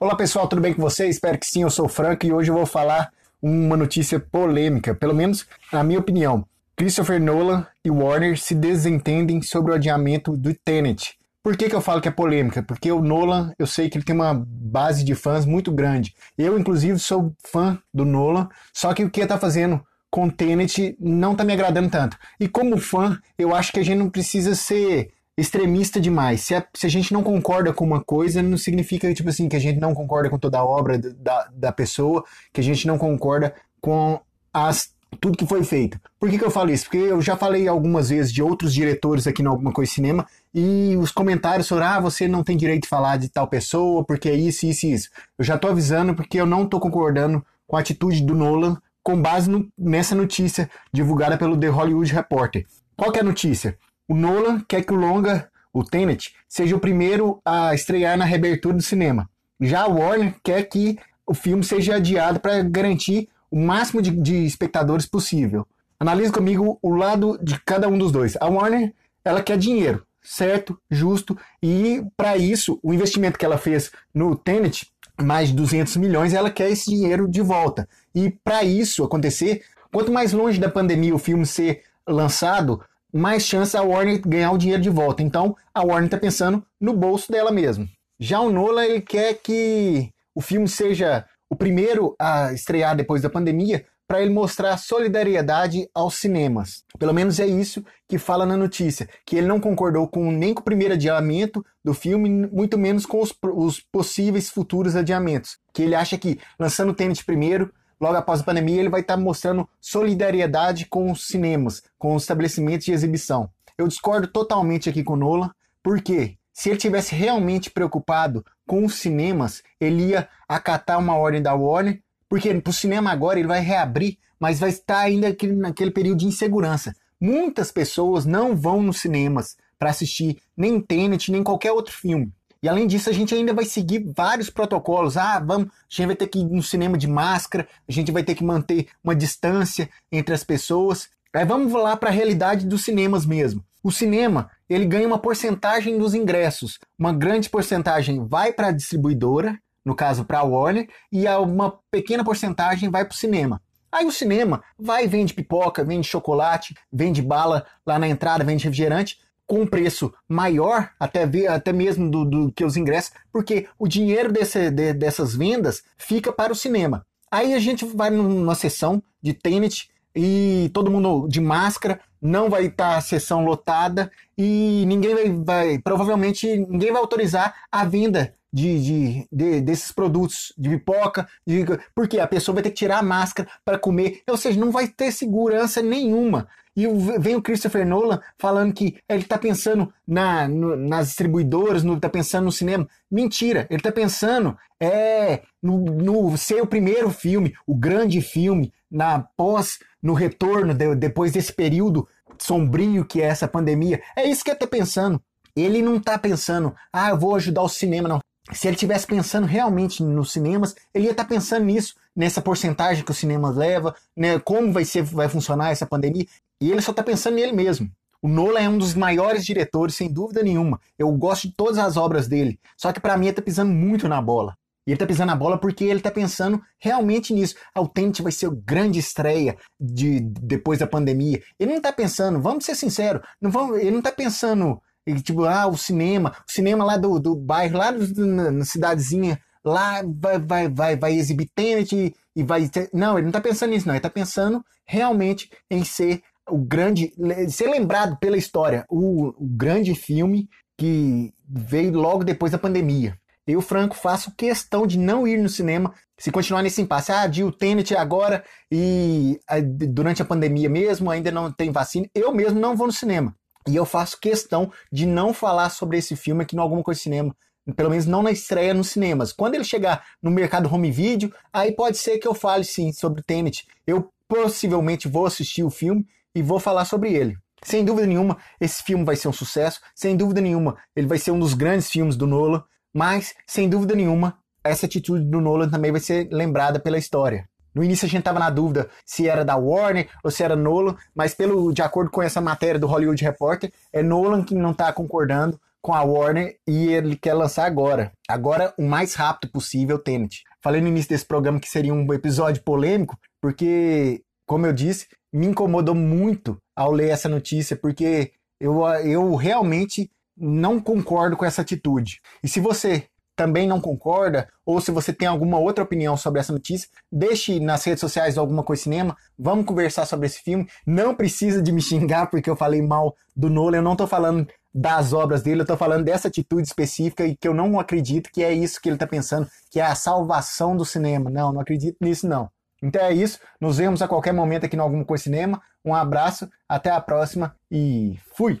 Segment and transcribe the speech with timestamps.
[0.00, 1.16] Olá pessoal, tudo bem com vocês?
[1.16, 3.10] Espero que sim, eu sou o Franco e hoje eu vou falar
[3.42, 6.46] uma notícia polêmica, pelo menos na minha opinião.
[6.76, 11.18] Christopher Nolan e Warner se desentendem sobre o adiamento do Tenet.
[11.42, 12.62] Por que, que eu falo que é polêmica?
[12.62, 16.14] Porque o Nolan, eu sei que ele tem uma base de fãs muito grande.
[16.38, 20.96] Eu, inclusive, sou fã do Nolan, só que o que ele está fazendo com Tenet
[21.00, 22.16] não está me agradando tanto.
[22.38, 26.40] E como fã, eu acho que a gente não precisa ser extremista demais.
[26.40, 29.54] Se a, se a, gente não concorda com uma coisa, não significa tipo assim que
[29.54, 32.98] a gente não concorda com toda a obra da, da pessoa, que a gente não
[32.98, 34.20] concorda com
[34.52, 35.98] as tudo que foi feito.
[36.20, 36.84] Por que, que eu falo isso?
[36.84, 40.96] Porque eu já falei algumas vezes de outros diretores aqui no Alguma Coisa Cinema e
[40.98, 44.34] os comentários sobre, ah, você não tem direito de falar de tal pessoa porque é
[44.34, 45.08] isso, isso e isso.
[45.38, 49.20] Eu já tô avisando porque eu não tô concordando com a atitude do Nolan com
[49.20, 52.66] base no, nessa notícia divulgada pelo The Hollywood Reporter.
[52.94, 53.78] Qual que é a notícia?
[54.08, 58.74] O Nolan quer que o longa, o Tenet, seja o primeiro a estrear na reabertura
[58.74, 59.28] do cinema.
[59.60, 64.46] Já a Warner quer que o filme seja adiado para garantir o máximo de, de,
[64.46, 65.66] espectadores possível.
[66.00, 68.34] Analise comigo o lado de cada um dos dois.
[68.40, 73.90] A Warner, ela quer dinheiro, certo, justo, e para isso, o investimento que ela fez
[74.14, 77.86] no Tenet, mais de 200 milhões, ela quer esse dinheiro de volta.
[78.14, 82.80] E para isso acontecer, quanto mais longe da pandemia o filme ser lançado,
[83.12, 85.22] mais chance a Warner ganhar o dinheiro de volta.
[85.22, 87.88] Então, a Warner está pensando no bolso dela mesmo.
[88.20, 93.30] Já o Nolan, ele quer que o filme seja o primeiro a estrear depois da
[93.30, 96.82] pandemia para ele mostrar solidariedade aos cinemas.
[96.98, 100.62] Pelo menos é isso que fala na notícia, que ele não concordou com nem com
[100.62, 105.58] o primeiro adiamento do filme, muito menos com os, os possíveis futuros adiamentos.
[105.74, 107.70] Que ele acha que lançando o Tenet primeiro
[108.00, 112.86] logo após a pandemia, ele vai estar mostrando solidariedade com os cinemas, com os estabelecimentos
[112.86, 113.50] de exibição.
[113.76, 115.50] Eu discordo totalmente aqui com o Nolan,
[115.82, 121.54] porque se ele tivesse realmente preocupado com os cinemas, ele ia acatar uma ordem da
[121.54, 126.18] Warner, porque para o cinema agora ele vai reabrir, mas vai estar ainda naquele período
[126.18, 126.94] de insegurança.
[127.20, 132.32] Muitas pessoas não vão nos cinemas para assistir nem Tenet, nem qualquer outro filme.
[132.62, 135.16] E além disso, a gente ainda vai seguir vários protocolos.
[135.16, 138.22] Ah, vamos, a gente vai ter que ir no cinema de máscara, a gente vai
[138.22, 141.08] ter que manter uma distância entre as pessoas.
[141.32, 143.64] Aí vamos lá para a realidade dos cinemas mesmo.
[143.82, 146.78] O cinema, ele ganha uma porcentagem dos ingressos.
[146.98, 152.24] Uma grande porcentagem vai para a distribuidora, no caso para a Warner, e uma pequena
[152.24, 153.62] porcentagem vai para o cinema.
[153.90, 159.18] Aí o cinema vai vende pipoca, vende chocolate, vende bala lá na entrada, vende refrigerante,
[159.48, 164.30] com um preço maior, até, até mesmo do, do que os ingressos, porque o dinheiro
[164.30, 167.04] desse, de, dessas vendas fica para o cinema.
[167.30, 172.66] Aí a gente vai numa sessão de Tenet e todo mundo de máscara, não vai
[172.66, 178.80] estar a sessão lotada e ninguém vai, vai, provavelmente ninguém vai autorizar a venda de,
[178.82, 181.64] de, de, desses produtos de pipoca, de,
[181.94, 184.88] porque a pessoa vai ter que tirar a máscara para comer, ou seja, não vai
[184.88, 186.48] ter segurança nenhuma.
[186.78, 186.86] E
[187.18, 192.44] vem o Christopher Nolan falando que ele está pensando na, no, nas distribuidoras, está pensando
[192.44, 192.88] no cinema.
[193.10, 199.18] Mentira, ele está pensando é, no, no, ser o primeiro filme, o grande filme, na
[199.36, 202.06] pós, no retorno, de, depois desse período
[202.38, 204.00] sombrio que é essa pandemia.
[204.14, 205.20] É isso que ele está pensando.
[205.56, 208.20] Ele não está pensando, ah, eu vou ajudar o cinema, não.
[208.52, 213.04] Se ele tivesse pensando realmente nos cinemas, ele ia estar tá pensando nisso, nessa porcentagem
[213.04, 216.26] que o cinema leva, né, como vai ser, vai funcionar essa pandemia.
[216.60, 217.90] E ele só está pensando nele mesmo.
[218.20, 220.80] O Nolan é um dos maiores diretores, sem dúvida nenhuma.
[220.98, 222.58] Eu gosto de todas as obras dele.
[222.76, 224.56] Só que para mim ele tá pisando muito na bola.
[224.88, 227.54] E ele tá pisando na bola porque ele tá pensando realmente nisso.
[227.74, 231.42] A Authentic vai ser a grande estreia de depois da pandemia.
[231.60, 234.80] Ele não tá pensando, vamos ser sinceros, não vamos, ele não tá pensando,
[235.14, 240.02] tipo, ah, o cinema, o cinema lá do, do bairro, lá na, na cidadezinha, lá
[240.06, 242.88] vai, vai, vai, vai exibir Tenet e, e vai ter...
[242.92, 243.94] Não, ele não tá pensando nisso, não.
[243.94, 247.12] Ele tá pensando realmente em ser o grande.
[247.50, 253.16] ser lembrado pela história, o, o grande filme que veio logo depois da pandemia.
[253.46, 257.10] Eu, Franco, faço questão de não ir no cinema se continuar nesse impasse.
[257.10, 259.40] Ah, de o Tenet agora e
[259.88, 262.06] durante a pandemia mesmo, ainda não tem vacina.
[262.14, 263.34] Eu mesmo não vou no cinema.
[263.68, 267.36] E eu faço questão de não falar sobre esse filme aqui no Alguma Coisa Cinema.
[267.76, 269.30] Pelo menos não na estreia nos cinemas.
[269.30, 273.22] Quando ele chegar no mercado home video, aí pode ser que eu fale sim sobre
[273.22, 273.66] Tenet.
[273.86, 277.36] Eu possivelmente vou assistir o filme e vou falar sobre ele.
[277.62, 279.80] Sem dúvida nenhuma, esse filme vai ser um sucesso.
[279.94, 282.64] Sem dúvida nenhuma, ele vai ser um dos grandes filmes do Nolan.
[282.94, 287.46] Mas, sem dúvida nenhuma, essa atitude do Nolan também vai ser lembrada pela história.
[287.78, 290.96] No início a gente estava na dúvida se era da Warner ou se era Nolan,
[291.14, 294.92] mas pelo de acordo com essa matéria do Hollywood Reporter, é Nolan que não está
[294.92, 298.10] concordando com a Warner e ele quer lançar agora.
[298.28, 300.42] Agora, o mais rápido possível, Tenet.
[300.60, 305.46] Falei no início desse programa que seria um episódio polêmico, porque, como eu disse, me
[305.46, 312.20] incomodou muito ao ler essa notícia, porque eu, eu realmente não concordo com essa atitude.
[312.42, 313.06] E se você
[313.38, 317.84] também não concorda, ou se você tem alguma outra opinião sobre essa notícia, deixe nas
[317.84, 320.68] redes sociais alguma coisa cinema, vamos conversar sobre esse filme.
[320.84, 324.44] Não precisa de me xingar porque eu falei mal do Nolan, eu não estou falando
[324.74, 328.42] das obras dele, eu estou falando dessa atitude específica e que eu não acredito que
[328.42, 331.30] é isso que ele está pensando, que é a salvação do cinema.
[331.30, 332.50] Não, não acredito nisso não.
[332.82, 335.62] Então é isso, nos vemos a qualquer momento aqui no Alguma Coisa Cinema.
[335.84, 338.60] Um abraço, até a próxima e fui!